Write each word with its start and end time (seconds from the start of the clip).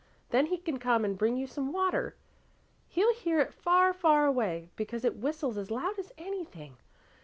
Then 0.31 0.47
he 0.47 0.57
can 0.57 0.79
come 0.79 1.05
and 1.05 1.15
bring 1.15 1.37
you 1.37 1.45
some 1.45 1.71
water. 1.71 2.15
He'll 2.87 3.13
hear 3.13 3.39
it 3.39 3.53
far, 3.53 3.93
far 3.93 4.25
away, 4.25 4.71
because 4.75 5.05
it 5.05 5.17
whistles 5.17 5.59
as 5.59 5.69
loud 5.69 5.99
as 5.99 6.11
anything. 6.17 6.77